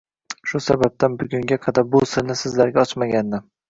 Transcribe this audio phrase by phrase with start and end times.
[0.51, 3.51] Shu sababdan bugunga qadar bu sirni sizlarga ochmagandim.